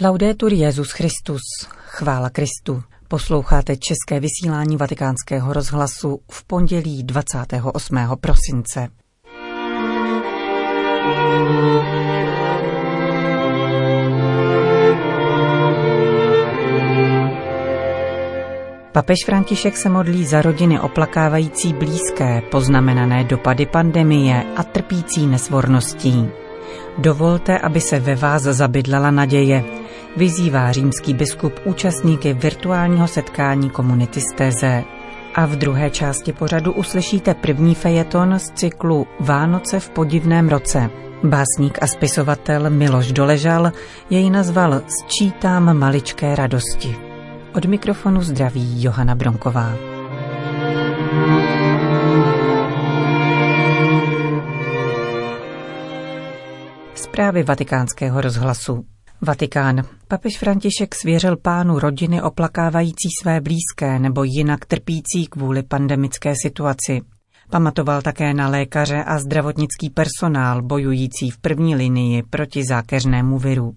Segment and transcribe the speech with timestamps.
[0.00, 1.40] Laudetur Jezus Christus,
[1.76, 2.82] chvála Kristu.
[3.08, 7.98] Posloucháte české vysílání Vatikánského rozhlasu v pondělí 28.
[8.20, 8.88] prosince.
[18.92, 26.28] Papež František se modlí za rodiny oplakávající blízké, poznamenané dopady pandemie a trpící nesvorností.
[26.98, 29.85] Dovolte, aby se ve vás zabydlela naděje,
[30.16, 34.84] vyzývá římský biskup účastníky virtuálního setkání komunity Steze.
[35.34, 40.90] A v druhé části pořadu uslyšíte první fejeton z cyklu Vánoce v podivném roce.
[41.24, 43.72] Básník a spisovatel Miloš Doležal
[44.10, 46.96] jej nazval Sčítám maličké radosti.
[47.54, 49.72] Od mikrofonu zdraví Johana Bronková.
[56.94, 58.95] Zprávy vatikánského rozhlasu.
[59.20, 59.82] Vatikán.
[60.08, 67.00] Papež František svěřil pánu rodiny oplakávající své blízké nebo jinak trpící kvůli pandemické situaci.
[67.50, 73.72] Pamatoval také na lékaře a zdravotnický personál bojující v první linii proti zákeřnému viru.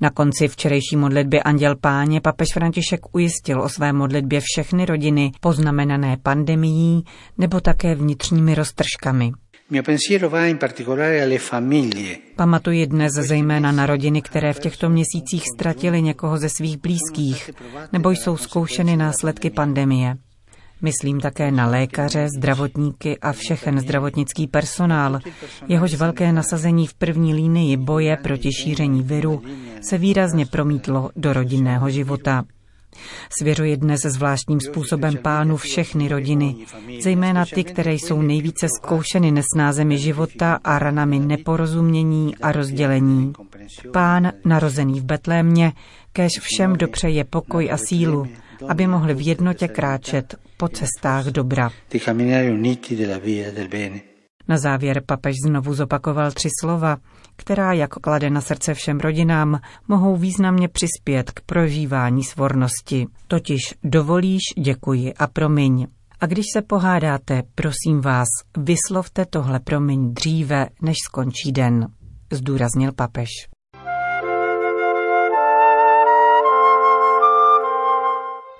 [0.00, 6.16] Na konci včerejší modlitby Anděl Páně papež František ujistil o své modlitbě všechny rodiny poznamenané
[6.22, 7.04] pandemií
[7.38, 9.32] nebo také vnitřními roztržkami.
[12.36, 17.50] Pamatuji dnes zejména na rodiny, které v těchto měsících ztratili někoho ze svých blízkých
[17.92, 20.16] nebo jsou zkoušeny následky pandemie.
[20.82, 25.20] Myslím také na lékaře, zdravotníky a všechen zdravotnický personál,
[25.68, 29.42] jehož velké nasazení v první línii boje proti šíření viru
[29.80, 32.44] se výrazně promítlo do rodinného života.
[33.38, 36.56] Svěřuji dnes zvláštním způsobem pánu všechny rodiny,
[37.00, 43.32] zejména ty, které jsou nejvíce zkoušeny nesnázemi života a ranami neporozumění a rozdělení.
[43.92, 45.72] Pán, narozený v Betlémě,
[46.12, 48.26] kež všem dopřeje pokoj a sílu,
[48.68, 51.70] aby mohli v jednotě kráčet po cestách dobra.
[54.48, 56.96] Na závěr papež znovu zopakoval tři slova,
[57.36, 63.06] která, jak klade na srdce všem rodinám, mohou významně přispět k prožívání svornosti.
[63.28, 65.86] Totiž dovolíš, děkuji a promiň.
[66.20, 68.28] A když se pohádáte, prosím vás,
[68.58, 71.88] vyslovte tohle promiň dříve, než skončí den,
[72.32, 73.53] zdůraznil papež.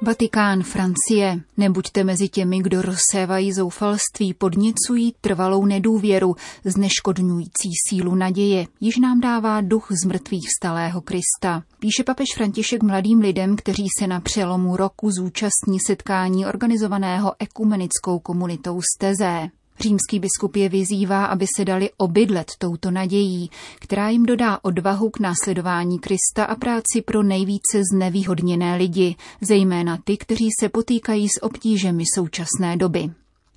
[0.04, 1.40] Vatikán, Francie.
[1.56, 9.60] Nebuďte mezi těmi, kdo rozsévají zoufalství, podněcují trvalou nedůvěru, zneškodňující sílu naděje, již nám dává
[9.60, 11.62] duch z mrtvých vstalého Krista.
[11.78, 18.80] Píše papež František mladým lidem, kteří se na přelomu roku zúčastní setkání organizovaného ekumenickou komunitou
[18.94, 19.48] Stezé.
[19.80, 25.20] Římský biskup je vyzývá, aby se dali obydlet touto nadějí, která jim dodá odvahu k
[25.20, 32.04] následování Krista a práci pro nejvíce znevýhodněné lidi, zejména ty, kteří se potýkají s obtížemi
[32.14, 33.10] současné doby.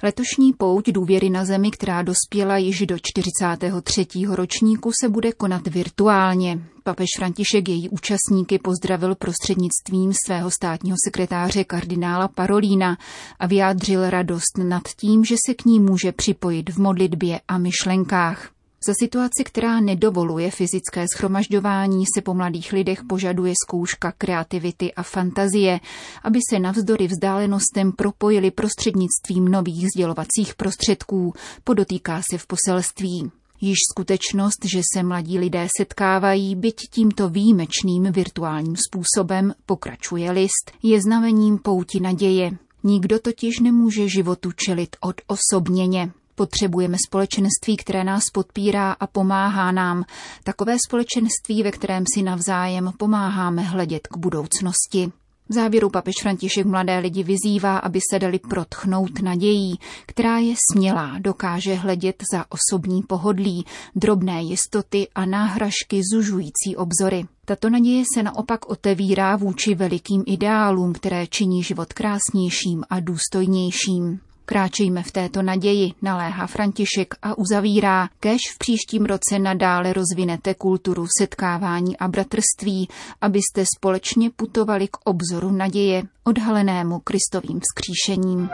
[0.04, 4.08] Letošní pouť důvěry na zemi, která dospěla již do 43.
[4.30, 6.60] ročníku, se bude konat virtuálně.
[6.84, 12.98] Papež František její účastníky pozdravil prostřednictvím svého státního sekretáře kardinála Parolína
[13.40, 18.57] a vyjádřil radost nad tím, že se k ní může připojit v modlitbě a myšlenkách.
[18.86, 25.80] Za situaci, která nedovoluje fyzické schromažďování, se po mladých lidech požaduje zkouška kreativity a fantazie,
[26.24, 31.34] aby se navzdory vzdálenostem propojili prostřednictvím nových sdělovacích prostředků,
[31.64, 33.32] podotýká se v poselství.
[33.62, 41.02] Již skutečnost, že se mladí lidé setkávají, byť tímto výjimečným virtuálním způsobem, pokračuje list, je
[41.02, 42.52] znamením pouti naděje.
[42.84, 46.12] Nikdo totiž nemůže životu čelit od osobněně.
[46.38, 50.04] Potřebujeme společenství, které nás podpírá a pomáhá nám.
[50.44, 55.12] Takové společenství, ve kterém si navzájem pomáháme hledět k budoucnosti.
[55.50, 61.16] V závěru papež František mladé lidi vyzývá, aby se dali protchnout nadějí, která je smělá,
[61.20, 63.66] dokáže hledět za osobní pohodlí,
[63.96, 67.26] drobné jistoty a náhražky zužující obzory.
[67.46, 74.27] Tato naděje se naopak otevírá vůči velikým ideálům, které činí život krásnějším a důstojnějším.
[74.50, 81.06] Kráčejme v této naději, naléhá František a uzavírá, kež v příštím roce nadále rozvinete kulturu
[81.20, 82.88] setkávání a bratrství,
[83.22, 88.50] abyste společně putovali k obzoru naděje, odhalenému Kristovým vzkříšením.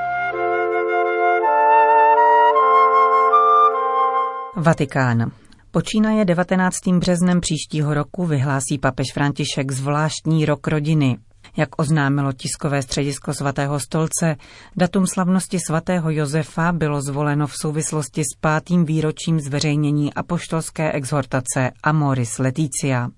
[4.55, 5.31] Vatikán.
[5.71, 6.75] Počínaje 19.
[6.99, 11.17] březnem příštího roku vyhlásí papež František zvláštní rok rodiny.
[11.57, 14.35] Jak oznámilo tiskové středisko svatého stolce,
[14.77, 22.39] datum slavnosti svatého Josefa bylo zvoleno v souvislosti s pátým výročím zveřejnění apoštolské exhortace Amoris
[22.39, 23.09] Leticia.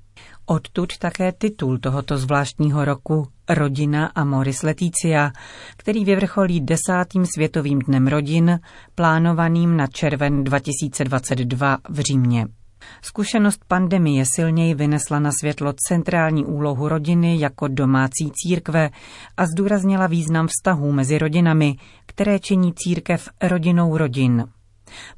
[0.46, 5.32] Odtud také titul tohoto zvláštního roku Rodina Amoris Leticia,
[5.78, 8.60] který vyvrcholí desátým světovým dnem rodin,
[8.96, 12.46] plánovaným na červen 2022 v Římě.
[13.02, 18.90] Zkušenost pandemie silněji vynesla na světlo centrální úlohu rodiny jako domácí církve
[19.38, 24.46] a zdůraznila význam vztahů mezi rodinami, které činí církev rodinou rodin.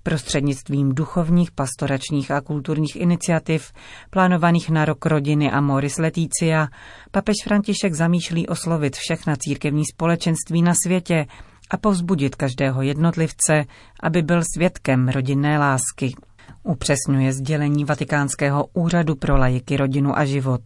[0.03, 3.71] Prostřednictvím duchovních, pastoračních a kulturních iniciativ
[4.09, 6.67] plánovaných na rok rodiny a Moris Leticia
[7.11, 11.25] papež František zamýšlí oslovit všechna církevní společenství na světě
[11.69, 13.65] a povzbudit každého jednotlivce,
[14.03, 16.13] aby byl svědkem rodinné lásky.
[16.63, 20.61] Upřesňuje sdělení Vatikánského úřadu pro lajiky, rodinu a život.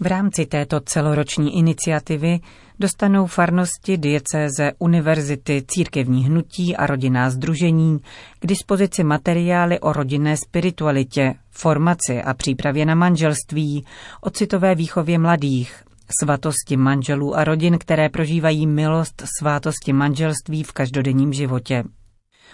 [0.00, 2.40] V rámci této celoroční iniciativy
[2.78, 7.98] dostanou farnosti, diecéze, univerzity, církevní hnutí a rodinná združení
[8.38, 13.84] k dispozici materiály o rodinné spiritualitě, formaci a přípravě na manželství,
[14.20, 15.82] o citové výchově mladých,
[16.20, 21.84] svatosti manželů a rodin, které prožívají milost svátosti manželství v každodenním životě.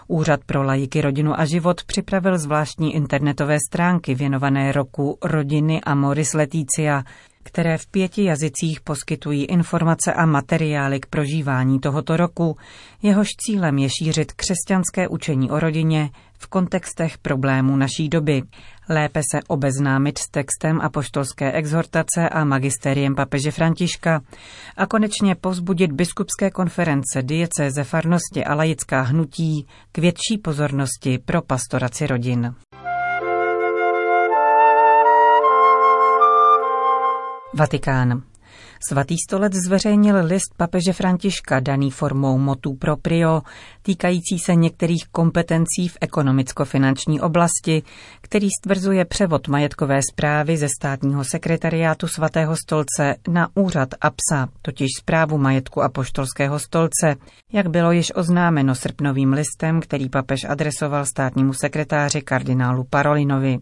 [0.06, 7.02] Úřad pro lajiky, rodinu a život připravil zvláštní internetové stránky věnované roku rodiny Amoris Leticia,
[7.48, 12.56] které v pěti jazycích poskytují informace a materiály k prožívání tohoto roku.
[13.02, 18.42] Jehož cílem je šířit křesťanské učení o rodině v kontextech problémů naší doby,
[18.88, 24.20] lépe se obeznámit s textem apoštolské exhortace a magisteriем papeže Františka
[24.76, 32.06] a konečně povzbudit biskupské konference, diecéze, farnosti a laická hnutí k větší pozornosti pro pastoraci
[32.06, 32.54] rodin.
[37.54, 38.22] Vatikán.
[38.88, 43.42] Svatý stolec zveřejnil list papeže Františka daný formou motu proprio,
[43.82, 47.82] týkající se některých kompetencí v ekonomicko-finanční oblasti,
[48.20, 55.38] který stvrzuje převod majetkové zprávy ze státního sekretariátu svatého stolce na úřad APSA, totiž zprávu
[55.38, 57.16] majetku apoštolského stolce,
[57.52, 63.58] jak bylo již oznámeno srpnovým listem, který papež adresoval státnímu sekretáři kardinálu Parolinovi.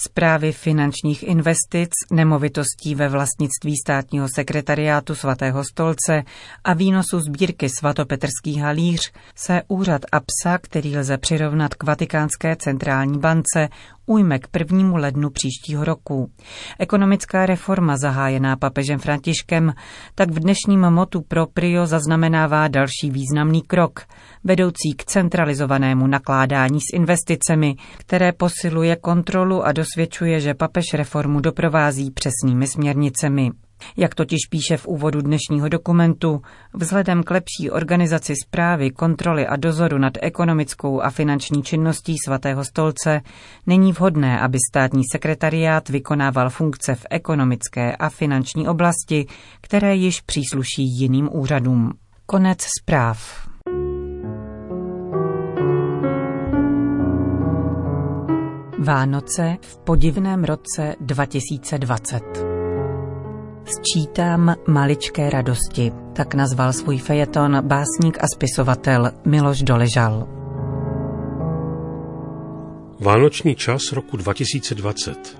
[0.00, 6.22] Zprávy finančních investic, nemovitostí ve vlastnictví státního sekretariátu svatého stolce
[6.64, 13.68] a výnosu sbírky svatopetrský halíř se úřad APSA, který lze přirovnat k Vatikánské centrální bance,
[14.08, 16.30] ujme k prvnímu lednu příštího roku.
[16.78, 19.72] Ekonomická reforma zahájená papežem Františkem
[20.14, 24.00] tak v dnešním motu pro Prio zaznamenává další významný krok,
[24.44, 32.10] vedoucí k centralizovanému nakládání s investicemi, které posiluje kontrolu a dosvědčuje, že papež reformu doprovází
[32.10, 33.50] přesnými směrnicemi.
[33.96, 36.42] Jak totiž píše v úvodu dnešního dokumentu,
[36.74, 43.20] vzhledem k lepší organizaci zprávy, kontroly a dozoru nad ekonomickou a finanční činností svatého stolce
[43.66, 49.26] není vhodné, aby státní sekretariát vykonával funkce v ekonomické a finanční oblasti,
[49.60, 51.92] které již přísluší jiným úřadům.
[52.26, 53.48] Konec zpráv.
[58.78, 62.47] Vánoce v podivném roce 2020.
[63.68, 70.28] Sčítám maličké radosti, tak nazval svůj fejeton básník a spisovatel Miloš Doležal.
[73.00, 75.38] Vánoční čas roku 2020.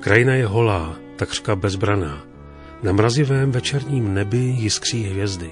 [0.00, 2.24] Krajina je holá, takřka bezbraná.
[2.82, 5.50] Na mrazivém večerním nebi jiskří hvězdy.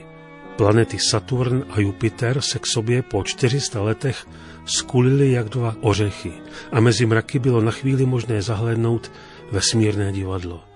[0.56, 4.26] Planety Saturn a Jupiter se k sobě po 400 letech
[4.64, 6.32] skulily jak dva ořechy
[6.73, 9.12] a mezi mraky bylo na chvíli možné zahlédnout
[9.52, 10.69] vesmírné divadlo.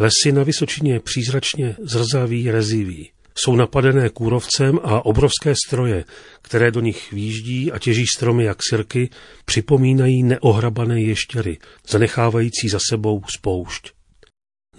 [0.00, 3.10] Lesy na Vysočině přízračně zrzaví, reziví.
[3.34, 6.04] Jsou napadené kůrovcem a obrovské stroje,
[6.42, 9.10] které do nich výjíždí a těží stromy jak sirky,
[9.44, 13.90] připomínají neohrabané ještěry, zanechávající za sebou spoušť.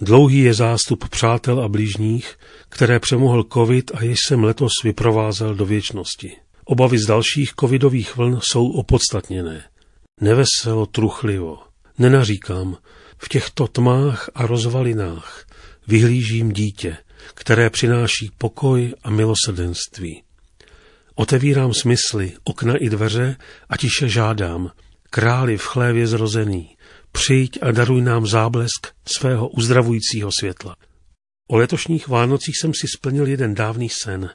[0.00, 2.38] Dlouhý je zástup přátel a blížních,
[2.68, 6.32] které přemohl covid a jež jsem letos vyprovázel do věčnosti.
[6.64, 9.64] Obavy z dalších covidových vln jsou opodstatněné.
[10.20, 11.58] Neveselo, truchlivo.
[11.98, 12.76] Nenaříkám,
[13.24, 15.46] v těchto tmách a rozvalinách
[15.86, 16.96] vyhlížím dítě,
[17.34, 20.22] které přináší pokoj a milosrdenství.
[21.14, 23.36] Otevírám smysly, okna i dveře
[23.68, 24.70] a tiše žádám,
[25.10, 26.76] králi v chlévě zrozený,
[27.12, 30.76] přijď a daruj nám záblesk svého uzdravujícího světla.
[31.48, 34.30] O letošních Vánocích jsem si splnil jeden dávný sen.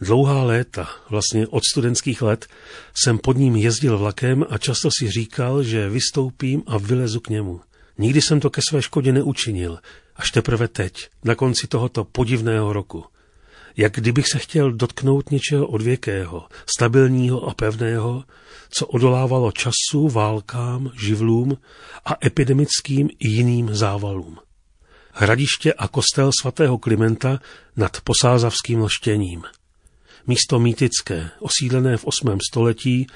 [0.00, 2.46] Dlouhá léta, vlastně od studentských let,
[2.94, 7.60] jsem pod ním jezdil vlakem a často si říkal, že vystoupím a vylezu k němu.
[7.98, 9.78] Nikdy jsem to ke své škodě neučinil,
[10.16, 13.04] až teprve teď, na konci tohoto podivného roku.
[13.76, 18.24] jak kdybych se chtěl dotknout něčeho odvěkého, stabilního a pevného,
[18.70, 21.58] co odolávalo času, válkám, živlům
[22.04, 24.38] a epidemickým i jiným závalům.
[25.12, 27.40] Hradiště a kostel svatého Klimenta
[27.76, 29.42] nad posázavským lštěním.
[30.26, 32.38] Místo mýtické, osídlené v 8.
[32.50, 33.06] století,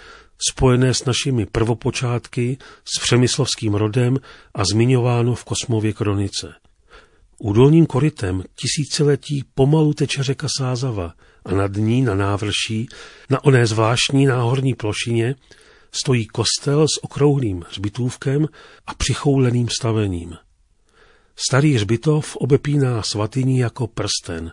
[0.51, 4.19] spojené s našimi prvopočátky, s přemyslovským rodem
[4.55, 6.55] a zmiňováno v Kosmově kronice.
[7.39, 11.13] Údolním korytem tisíciletí pomalu teče řeka Sázava
[11.45, 12.89] a nad ní na návrší,
[13.31, 15.35] na oné zvláštní náhorní plošině,
[15.93, 18.47] stojí kostel s okrouhlým hřbitůvkem
[18.87, 20.37] a přichouleným stavením.
[21.49, 24.53] Starý hřbitov obepíná svatyní jako prsten.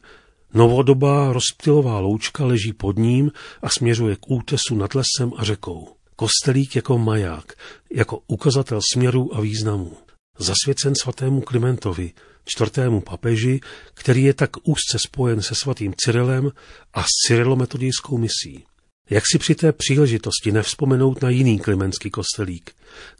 [0.55, 3.31] Novodobá rozptylová loučka leží pod ním
[3.61, 5.87] a směřuje k útesu nad lesem a řekou.
[6.15, 7.57] Kostelík jako maják,
[7.93, 9.97] jako ukazatel směru a významu.
[10.39, 12.11] Zasvěcen svatému Klimentovi,
[12.45, 13.59] čtvrtému papeži,
[13.93, 16.51] který je tak úzce spojen se svatým Cyrilem
[16.93, 18.65] a s cyrilometodijskou misí.
[19.09, 22.71] Jak si při té příležitosti nevzpomenout na jiný klimentský kostelík,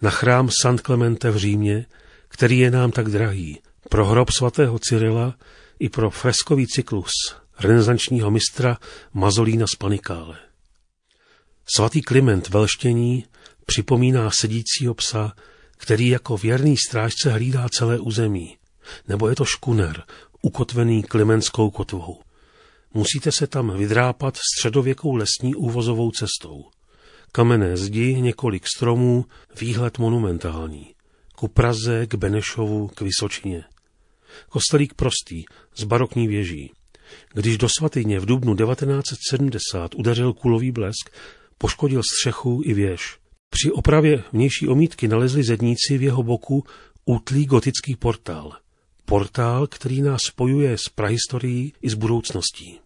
[0.02, 1.86] na chrám Sant Clemente v Římě,
[2.28, 5.36] který je nám tak drahý, pro hrob svatého Cyrila
[5.80, 7.12] i pro freskový cyklus
[7.60, 8.78] renesančního mistra
[9.14, 10.38] Mazolína z Panikále.
[11.76, 13.26] Svatý Kliment velštění
[13.66, 15.34] připomíná sedícího psa,
[15.78, 18.58] který jako věrný strážce hlídá celé území,
[19.08, 20.04] nebo je to škuner,
[20.42, 22.22] ukotvený klimenskou kotvou.
[22.94, 26.66] Musíte se tam vydrápat středověkou lesní úvozovou cestou.
[27.32, 29.26] Kamenné zdi, několik stromů,
[29.60, 30.96] výhled monumentální.
[31.36, 33.64] Ku Praze, k Benešovu, k Vysočině.
[34.50, 35.44] Kostelík prostý,
[35.76, 36.72] z barokní věží.
[37.34, 41.10] Když do svatyně v dubnu 1970 udeřil kulový blesk,
[41.58, 43.18] poškodil střechu i věž.
[43.50, 46.64] Při opravě vnější omítky nalezli zedníci v jeho boku
[47.06, 48.52] útlý gotický portál.
[49.06, 52.80] Portál, který nás spojuje s prahistorií i s budoucností.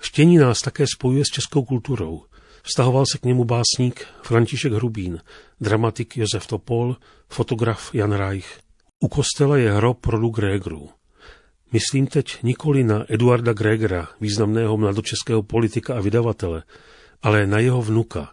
[0.00, 2.22] Štění nás také spojuje s českou kulturou.
[2.62, 5.20] Vztahoval se k němu básník František Hrubín,
[5.60, 6.96] dramatik Josef Topol,
[7.28, 8.60] fotograf Jan Reich.
[9.02, 10.90] U kostela je hrob rodu Grégrů.
[11.72, 16.62] Myslím teď nikoli na Eduarda Gregera, významného mladočeského politika a vydavatele,
[17.22, 18.32] ale na jeho vnuka,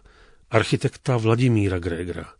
[0.50, 2.32] architekta Vladimíra Gregera,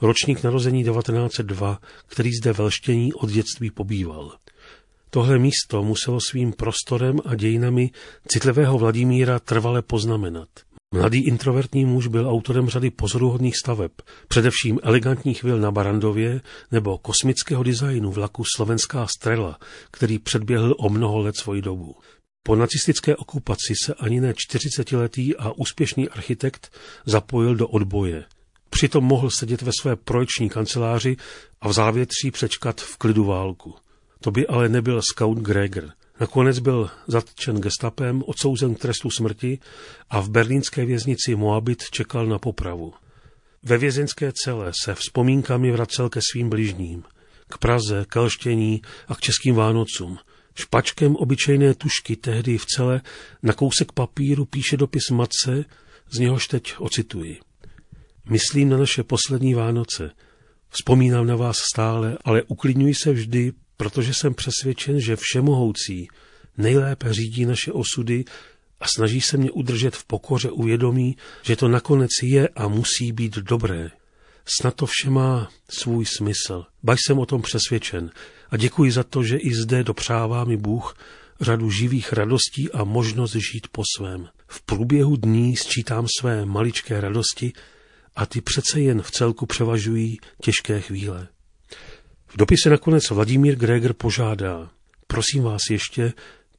[0.00, 4.32] ročník narození 1902, který zde velštění od dětství pobýval.
[5.10, 7.90] Tohle místo muselo svým prostorem a dějinami
[8.28, 10.48] citlivého Vladimíra trvale poznamenat.
[10.92, 13.90] Mladý introvertní muž byl autorem řady pozoruhodných staveb,
[14.28, 16.40] především elegantních vil na Barandově
[16.72, 19.58] nebo kosmického designu vlaku Slovenská strela,
[19.90, 21.96] který předběhl o mnoho let svoji dobu.
[22.42, 28.24] Po nacistické okupaci se ani ne 40-letý a úspěšný architekt zapojil do odboje.
[28.70, 31.16] Přitom mohl sedět ve své projekční kanceláři
[31.60, 33.74] a v závětří přečkat v klidu válku.
[34.20, 35.92] To by ale nebyl scout Greger.
[36.20, 39.58] Nakonec byl zatčen gestapem, odsouzen k trestu smrti
[40.10, 42.94] a v berlínské věznici Moabit čekal na popravu.
[43.62, 47.04] Ve vězenské cele se vzpomínkami vracel ke svým bližním,
[47.48, 50.18] k Praze, k Elštění a k českým Vánocům.
[50.54, 53.00] Špačkem obyčejné tušky tehdy v celé
[53.42, 55.64] na kousek papíru píše dopis matce,
[56.10, 57.40] z něhož teď ocituji.
[58.30, 60.10] Myslím na naše poslední Vánoce.
[60.68, 66.08] Vzpomínám na vás stále, ale uklidňuji se vždy, protože jsem přesvědčen, že všemohoucí
[66.56, 68.24] nejlépe řídí naše osudy
[68.80, 73.34] a snaží se mě udržet v pokoře uvědomí, že to nakonec je a musí být
[73.34, 73.90] dobré.
[74.58, 76.64] Snad to vše má svůj smysl.
[76.82, 78.10] Baž jsem o tom přesvědčen
[78.50, 80.96] a děkuji za to, že i zde dopřává mi Bůh
[81.40, 84.28] řadu živých radostí a možnost žít po svém.
[84.46, 87.52] V průběhu dní sčítám své maličké radosti
[88.16, 91.28] a ty přece jen v celku převažují těžké chvíle.
[92.34, 94.70] V dopise nakonec Vladimír Greger požádá,
[95.06, 96.12] prosím vás ještě,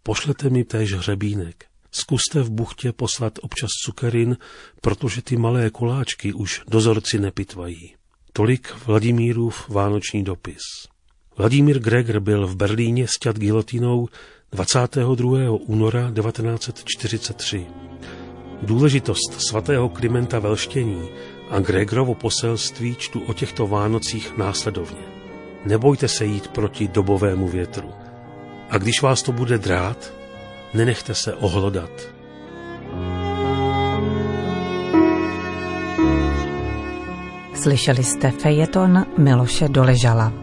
[0.04, 1.66] pošlete mi též hřebínek.
[1.92, 4.38] Zkuste v buchtě poslat občas cukerin,
[4.82, 7.96] protože ty malé koláčky už dozorci nepitvají.
[8.34, 10.62] Tolik Vladimírův vánoční dopis.
[11.38, 14.08] Vladimír Greger byl v Berlíně stěd gilotinou
[14.52, 15.52] 22.
[15.52, 17.66] února 1943.
[18.62, 21.10] Důležitost svatého Klimenta Velštění
[21.50, 25.15] a Gregrovo poselství čtu o těchto Vánocích následovně.
[25.66, 27.90] Nebojte se jít proti dobovému větru.
[28.70, 30.14] A když vás to bude drát,
[30.74, 31.90] nenechte se ohlodat.
[37.54, 40.34] Slyšeli jste fejeton Miloše Doležala.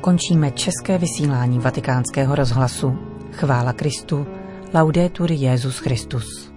[0.00, 2.98] Končíme české vysílání vatikánského rozhlasu.
[3.32, 4.26] Chvála Kristu.
[4.74, 6.51] Laudetur Jezus Christus.